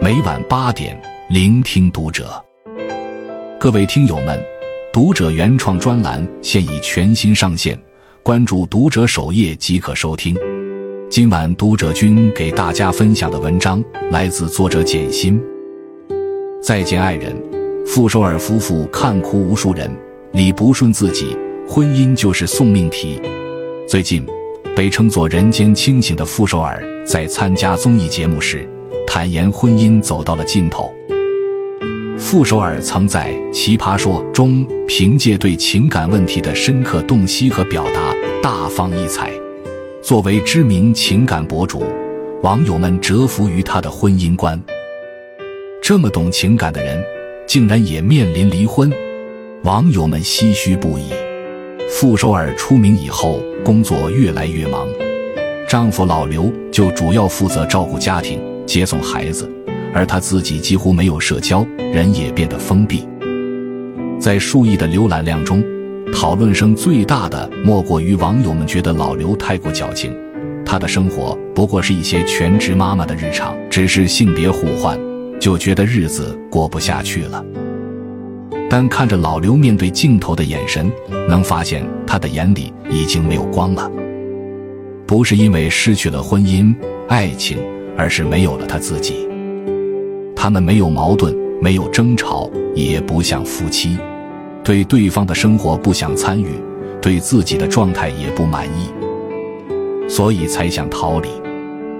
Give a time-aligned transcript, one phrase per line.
[0.00, 0.96] 每晚八点，
[1.28, 2.42] 聆听读者。
[3.58, 4.40] 各位听友们，
[4.92, 7.76] 读者原创专栏现已全新上线，
[8.22, 10.36] 关注读者首页即可收听。
[11.10, 13.82] 今晚读者君给大家分享的文章
[14.12, 15.42] 来自作者简心。
[16.62, 17.36] 再见爱人，
[17.84, 19.90] 傅首尔夫妇看哭无数人，
[20.30, 21.36] 理不顺自己，
[21.68, 23.20] 婚姻就是送命题。
[23.88, 24.24] 最近，
[24.76, 28.66] 被称作人间清醒的傅首尔在参加综艺节目时，
[29.10, 30.94] 坦言婚姻走到了尽头。
[32.18, 39.32] 傅首尔曾在《奇葩说》中凭借对情感问题的深刻洞悉和表达大放异彩。
[40.02, 41.82] 作为知名情感博主，
[42.42, 44.60] 网友们折服于他的婚姻观。
[45.82, 47.02] 这么懂情感的人，
[47.46, 48.92] 竟然也面临离婚，
[49.62, 51.04] 网友们唏嘘不已。
[51.88, 54.86] 傅首尔出名以后，工作越来越忙，
[55.66, 58.38] 丈夫老刘就主要负责照顾家庭、
[58.68, 59.50] 接送孩子，
[59.94, 63.08] 而他自己几乎没有社交，人也变得封闭。
[64.20, 65.64] 在数亿的浏览量中，
[66.12, 70.14] 讨论声最大的莫过于网友们觉得老刘太过矫情，
[70.66, 75.00] 他的生活不过是一些全职妈妈的日常，只是性别互换，
[75.40, 77.42] 就觉得日子过不下去了。
[78.68, 80.92] 但看着老刘面对镜头的眼神，
[81.26, 83.90] 能发现他的眼里已经没有光了。
[85.06, 86.74] 不是因为失去了婚姻、
[87.08, 87.56] 爱情，
[87.98, 89.28] 而是没有了他自己。
[90.36, 93.98] 他们没有矛盾，没有争吵，也不像夫妻，
[94.62, 96.46] 对对方的生活不想参与，
[97.02, 98.88] 对自己的状态也不满意，
[100.08, 101.28] 所以才想逃离。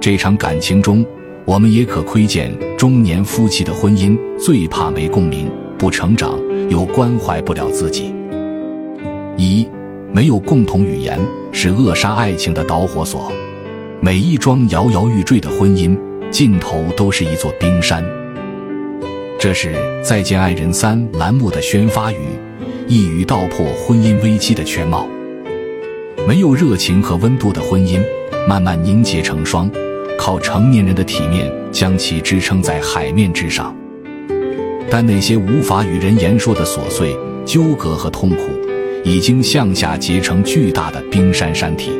[0.00, 1.06] 这场感情中，
[1.44, 5.48] 我们也可窥见中年夫妻的婚姻最怕没共鸣。
[5.76, 6.38] 不成长，
[6.70, 8.14] 又关怀不了自己。
[9.36, 9.68] 一，
[10.12, 11.18] 没有共同语言
[11.52, 13.30] 是扼杀爱情的导火索。
[14.00, 15.96] 每一桩摇摇欲坠的婚姻，
[16.30, 18.04] 尽头都是一座冰山。
[19.38, 22.16] 这是《再见爱人三》栏目的宣发语，
[22.86, 25.08] 一语道破婚姻危机的全貌。
[26.26, 28.02] 没有热情和温度的婚姻，
[28.48, 29.70] 慢慢凝结成霜，
[30.18, 33.74] 靠成年人的体面将其支撑在海面之上。
[34.90, 38.50] 但那些无法与人言说的琐碎、纠葛和痛苦，
[39.02, 41.90] 已经向下结成巨大的冰山山体。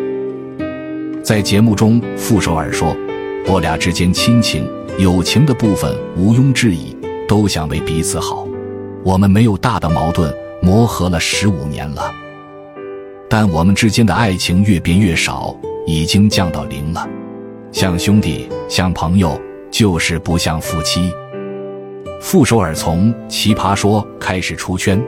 [1.25, 2.95] 在节目中，傅首尔说
[3.49, 6.95] ：“我俩之间亲情、友情的部分毋庸置疑，
[7.27, 8.47] 都想为彼此好。
[9.03, 10.31] 我们没有大的矛盾，
[10.61, 12.13] 磨合了十五年了。
[13.27, 17.09] 但我们之间的爱情越变越少，已经降到零了，
[17.73, 19.41] 像兄弟，像朋友，
[19.71, 21.11] 就是不像夫妻。”
[22.21, 25.03] 傅首尔从《奇葩说》开始出圈，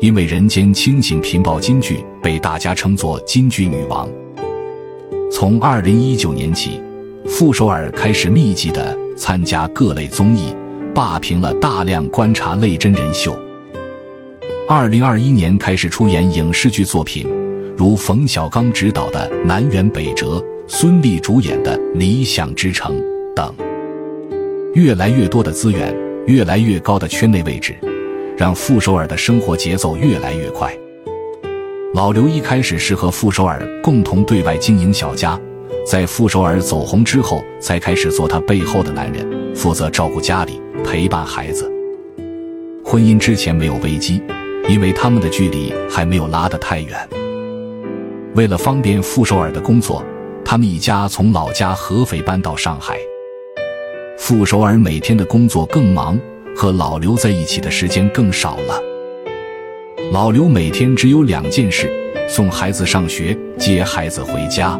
[0.00, 4.08] 因为《人间清醒》频爆金句，被大家称作“金句女王”。
[5.40, 6.82] 从2019年起，
[7.24, 10.54] 傅首尔开始密集的参加各类综艺，
[10.94, 13.34] 霸屏了大量观察类真人秀。
[14.68, 17.26] 2021年开始出演影视剧作品，
[17.74, 22.94] 如冯小刚执导的《南辕北辙》，孙俪主演的《理想之城》
[23.34, 23.50] 等，
[24.74, 25.96] 越来越多的资源。
[26.26, 27.74] 越来越高的圈内位置，
[28.36, 30.70] 让傅首尔的生活节奏越来越快。
[32.00, 35.38] 老刘一开始是和傅首尔共同对外经营小家，
[35.86, 41.70] 在傅首尔走红之后，才开始做他背后的男人，负责照顾家里、陪伴孩子。
[42.82, 44.22] 婚姻之前没有危机，
[44.66, 46.98] 因为他们的距离还没有拉得太远。
[48.34, 50.02] 为了方便傅首尔的工作，
[50.42, 52.96] 他们一家从老家合肥搬到上海。
[54.16, 56.18] 傅首尔每天的工作更忙，
[56.56, 58.89] 和老刘在一起的时间更少了。
[60.12, 61.88] 老刘每天只有两件事：
[62.28, 64.76] 送孩子上学，接孩子回家，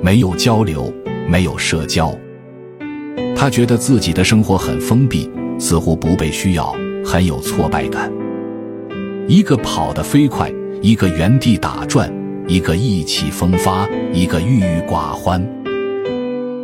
[0.00, 0.94] 没有交流，
[1.28, 2.16] 没有社交。
[3.34, 6.72] 他觉得自己的生活很封闭，似乎不被需要，
[7.04, 8.12] 很有挫败感。
[9.26, 10.48] 一个跑得飞快，
[10.80, 12.08] 一个原地打转，
[12.46, 15.44] 一个意气风发，一个郁郁寡欢，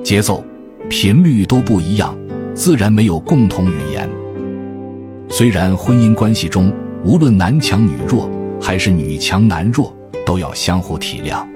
[0.04, 0.44] 节奏。
[0.88, 2.16] 频率都不一样，
[2.54, 4.08] 自然没有共同语言。
[5.28, 6.72] 虽然婚姻关系中，
[7.06, 8.28] 无论男强女弱，
[8.60, 11.46] 还是女强男弱，都要相互体谅，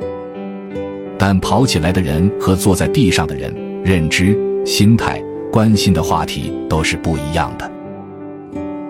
[1.19, 3.53] 但跑起来的人和坐在地上的人，
[3.83, 5.21] 认知、心态、
[5.51, 7.69] 关心的话题都是不一样的。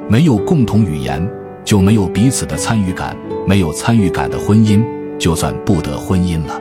[0.06, 1.26] 没有共同语言，
[1.64, 3.16] 就没有彼此的参与感；
[3.46, 4.84] 没有参与感的婚姻，
[5.18, 6.60] 就算不得婚姻了。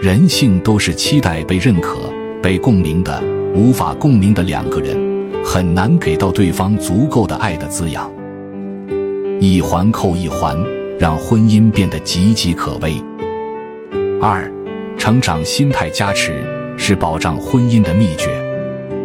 [0.00, 1.98] 人性都是期待被认可。
[2.42, 3.22] 被共鸣的、
[3.54, 4.98] 无法共鸣的两个人，
[5.44, 8.10] 很难给到对方足够的爱的滋养。
[9.44, 10.56] 一环扣一环，
[11.00, 12.94] 让婚姻变得岌岌可危。
[14.20, 14.48] 二，
[14.96, 16.44] 成长心态加持
[16.78, 18.28] 是保障婚姻的秘诀。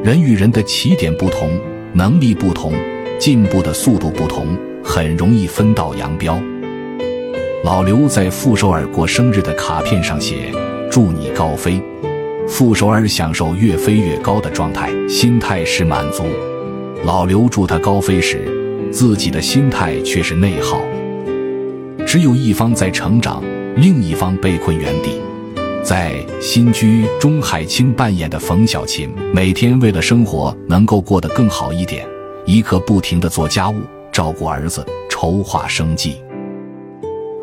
[0.04, 1.50] 人与人的起点不同，
[1.92, 2.72] 能力不同，
[3.18, 6.40] 进步的速度不同，很容易分道扬镳。
[7.64, 10.52] 老刘在傅首尔过生日的卡片上写
[10.92, 11.82] ：“祝你高飞。”
[12.48, 16.26] 傅首尔享受越飞越高的状态，心态是满足。
[17.04, 18.48] 老刘祝他高飞时，
[18.92, 20.82] 自己的心态却是内耗。
[22.06, 23.44] 只有一方在成长，
[23.76, 25.22] 另一方被困原地。
[25.84, 32.06] 在新居，钟海清扮演的冯小琴，每天为了生活能够过得更好一点，
[32.46, 33.76] 一刻不停地做家务、
[34.12, 36.22] 照顾儿子、筹划生计。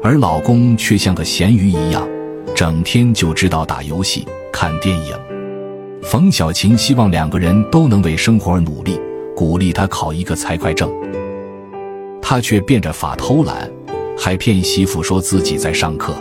[0.02, 2.06] 而老公却像个咸鱼一样，
[2.54, 5.16] 整天就知道打游戏、看电影。
[6.02, 9.00] 冯小琴希望两个人都能为生活而努力，
[9.34, 10.92] 鼓励他考一个财会证。
[12.26, 13.70] 他却变着法偷懒，
[14.16, 16.14] 还骗媳妇说自己在上课。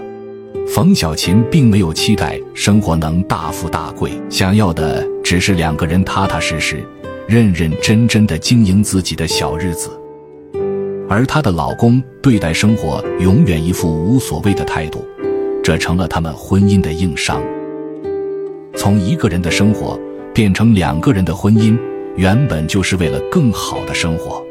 [0.67, 6.83] 冯小琴并没有期待生活能大富大贵，想要的只是两个人踏踏实实、
[7.25, 9.89] 认认真真的经营自己的小日子。
[11.07, 15.07] 而她的老公对待生活永远一副无所谓的态度，
[15.63, 17.41] 这成了他们婚姻的硬伤。
[18.75, 19.97] 从一个人的生活
[20.33, 21.77] 变成两个人的婚姻，
[22.17, 24.43] 原本就是为了更好的生活。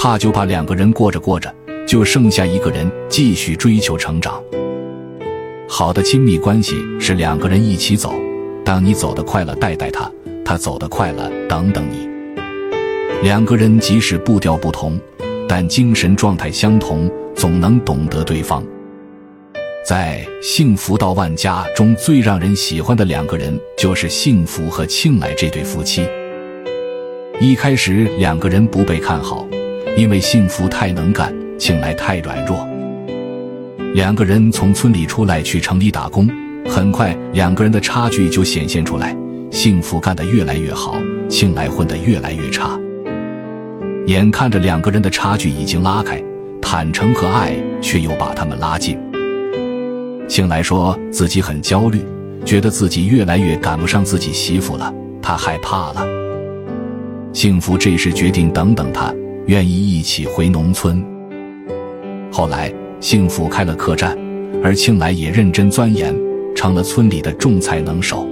[0.00, 1.52] 怕就怕两个人过着过着，
[1.84, 4.40] 就剩下一个人继续追求成长。
[5.68, 8.14] 好的亲密关系是两个人一起走，
[8.64, 10.08] 当你走得快了，带带他；
[10.44, 12.08] 他走得快了，等等你。
[13.24, 14.96] 两个人即使步调不同。
[15.48, 18.62] 但精神状态相同，总能懂得对方。
[19.84, 26.06] 在《幸福到万家》中最让人喜欢的两个人，就是幸福和庆来这对夫妻。
[27.40, 29.48] 一开始，两个人不被看好，
[29.98, 32.64] 因为幸福太能干，庆来太软弱。
[33.94, 36.30] 两个人从村里出来去城里打工，
[36.68, 39.16] 很快两个人的差距就显现出来。
[39.50, 40.94] 幸福干得越来越好，
[41.28, 42.78] 庆来混得越来越差。
[44.06, 46.22] 眼看着两个人的差距已经拉开，
[46.62, 48.96] 坦诚和爱却又把他们拉近。
[50.28, 52.00] 庆来说自己很焦虑，
[52.44, 56.06] 觉得自己越来越赶不上自己媳妇了，他害怕了。
[57.32, 59.12] 幸福这时决定等等他，
[59.48, 61.02] 愿意一起回农村。
[62.30, 64.16] 后来幸福开了客栈，
[64.62, 66.14] 而庆来也认真钻研，
[66.54, 68.28] 成了村里的种菜能手。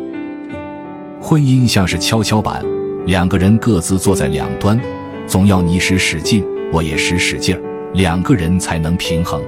[1.18, 2.62] 婚姻像是跷跷板，
[3.06, 4.78] 两个人各自坐在两端。
[5.26, 7.62] 总要你使使劲，我也使使劲儿，
[7.94, 9.42] 两个人才能平衡。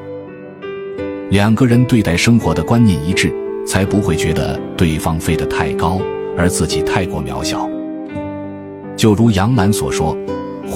[1.29, 3.31] 两个人对待生活的观念一致，
[3.67, 6.01] 才不会觉得对方飞得太高，
[6.35, 7.69] 而自己太过渺小。
[8.97, 10.17] 就如杨澜所说：“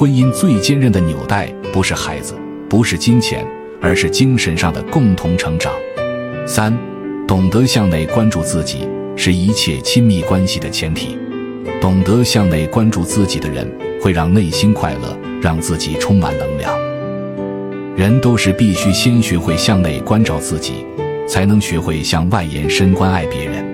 [0.02, 2.34] 婚姻最坚韧的纽带，不是孩子，
[2.68, 3.46] 不是金钱，
[3.80, 5.72] 而是精神上的共同成长。”
[6.44, 6.76] 三，
[7.24, 11.16] 懂得向内关注自己，是一切亲密关系的前提。
[11.80, 13.64] 懂得向内关注自己的人。
[14.00, 16.76] 会让内心快乐，让自己充满能量。
[17.94, 20.84] 人都是必须先学会向内关照自己，
[21.28, 23.64] 才能学会向外延伸关爱别人。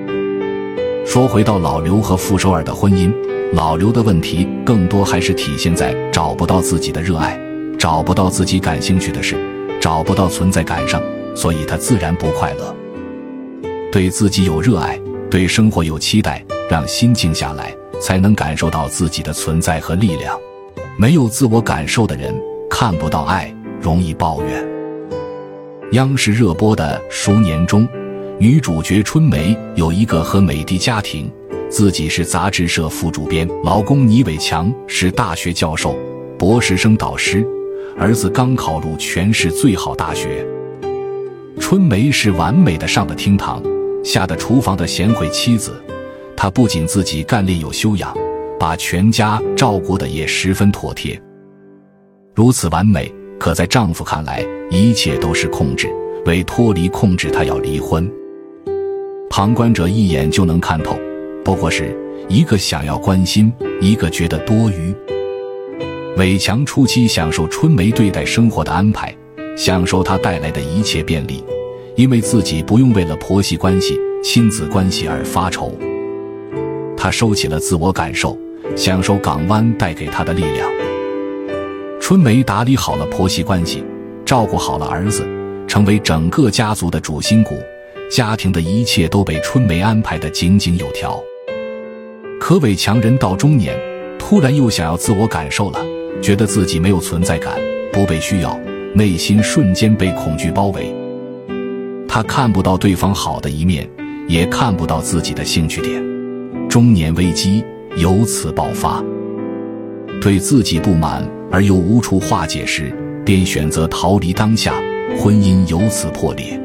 [1.08, 3.10] 说回到老刘和傅首尔的婚姻，
[3.54, 7.40] 老刘的问题更多还是体现在找不到自己的热爱，
[7.78, 9.34] 找不到自己感兴趣的事，
[9.80, 11.00] 找不到存在感上，
[11.34, 12.76] 所以他自然不快乐。
[13.90, 15.00] 对自己有热爱，
[15.30, 17.74] 对生活有期待，让心静下来。
[18.00, 20.38] 才能感受到自己的存在和力量。
[20.96, 22.32] 没有自我感受的人
[22.70, 24.68] 看不到爱，容易抱怨。
[25.92, 27.88] 央视热播的《熟年》中，
[28.40, 31.28] 女主角春梅有一个和美的家庭，
[31.68, 35.96] 自己是杂志社副主编，老公倪伟强是大学教授、
[36.38, 37.44] 博士生导师，
[37.98, 40.46] 儿子刚考入全市最好大学。
[41.58, 43.60] 春梅是完美的上的厅堂，
[44.04, 45.72] 下的厨房的贤惠妻子。
[46.36, 48.16] 她不仅自己干练有修养，
[48.56, 51.20] 把全家照顾的也十分妥帖。
[52.36, 55.88] 如此完美，可在丈夫看来，一切都是控制。
[56.24, 58.08] 为脱离控制，她要离婚。
[59.30, 60.98] 旁观者一眼就能看透，
[61.44, 61.96] 不过是
[62.28, 64.94] 一个想要关心，一个觉得多余。
[66.16, 69.14] 伟强初期享受春梅对待生活的安排，
[69.56, 71.44] 享受她带来的一切便利，
[71.94, 75.72] 因为自己不用为了婆媳关系、亲子关系而发愁。
[76.96, 78.36] 他收起了自我感受，
[78.74, 80.68] 享受港湾带给他的力量。
[82.00, 83.84] 春梅打理好了婆媳关系，
[84.24, 85.24] 照顾好了儿子，
[85.68, 87.54] 成为整个家族的主心骨，
[88.10, 91.22] 家庭的一切都被春梅安排的井井有条。
[92.40, 93.78] 可伟强人到中年，
[94.18, 95.78] 突然又想要自我感受了，
[96.22, 97.54] 觉得自己没有存在感，
[97.92, 98.58] 不被需要，
[98.94, 100.94] 内心瞬间被恐惧包围。
[102.08, 103.88] 他看不到对方好的一面，
[104.26, 106.02] 也看不到自己的兴趣点。
[106.68, 107.62] 中年危机
[107.96, 109.02] 由此爆发。
[110.20, 112.92] 对自己不满而又无处化解时，
[113.24, 114.74] 便选择逃离当下，
[115.18, 116.58] 婚姻由此破裂。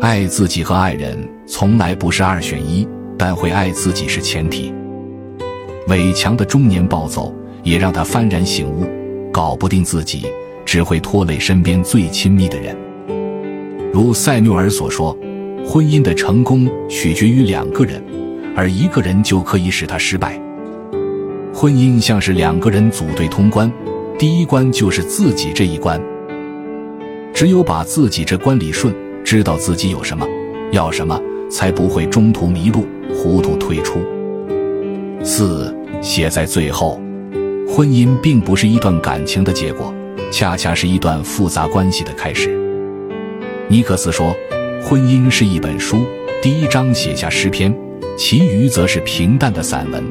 [0.00, 2.86] 爱自己和爱人从来不是二选一，
[3.16, 4.72] 但会爱自己是前提。
[5.88, 8.86] 伟强的中年暴走也让他幡然醒悟：
[9.32, 10.26] 搞不定自己，
[10.66, 12.76] 只会拖累身边最亲密的人。
[13.92, 15.16] 如塞缪尔所说，
[15.66, 18.02] 婚姻的成功取决于两个人，
[18.54, 20.38] 而一个人就可以使他失败。
[21.54, 23.72] 婚姻像是两个人组队通关，
[24.18, 25.98] 第一关就是自己这一关。
[27.32, 28.94] 只有把自己这关理顺，
[29.26, 30.24] 知道自己有什么，
[30.70, 33.98] 要什么，才不会中途迷路、糊涂退出。
[35.24, 37.00] 四写在最后，
[37.68, 39.92] 婚姻并不是一段感情的结果，
[40.30, 42.56] 恰恰是一段复杂关系的开始。
[43.66, 44.32] 尼克斯说
[44.80, 46.06] ：“婚姻是一本书，
[46.40, 47.76] 第一章写下诗篇，
[48.16, 50.04] 其余则是平淡的散文。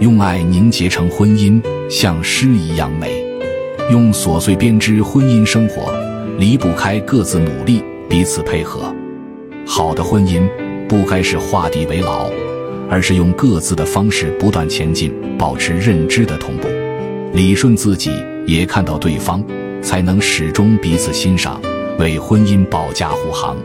[0.00, 3.22] 用爱凝结成婚姻，像诗一样美。
[3.90, 5.92] 用琐碎编织婚姻生活，
[6.38, 8.94] 离不开各自努力，彼此配合。
[9.66, 10.48] 好的婚姻
[10.88, 12.30] 不该是画地为牢，
[12.90, 16.68] 而是用各自的方式不断前进，保持认知的同步，
[17.32, 18.10] 理顺自己，
[18.46, 19.42] 也看到对方，
[19.82, 21.60] 才能始终彼此欣赏。”
[21.96, 23.56] 为婚姻保驾护航。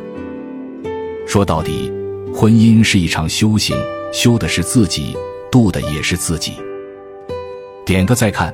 [1.25, 1.91] 说到底，
[2.31, 3.75] 婚姻是一场修行，
[4.13, 5.17] 修的是自己，
[5.51, 6.53] 度的也是自己。
[7.83, 8.53] 点个再看，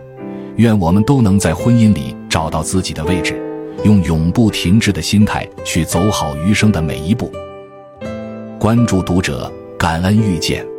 [0.55, 3.37] 愿我们都能在婚姻里找到自己的位置，
[3.83, 7.31] 用永不停滞的心态去走好余生的每一步。
[8.59, 10.74] 关注读者，感恩遇见。